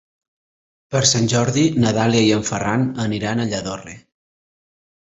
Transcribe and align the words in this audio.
Per 0.95 1.01
Sant 1.09 1.29
Jordi 1.35 1.67
na 1.85 1.93
Dàlia 1.99 2.25
i 2.31 2.33
en 2.39 2.43
Ferran 2.51 2.89
aniran 3.07 3.45
a 3.45 3.49
Lladorre. 3.55 3.99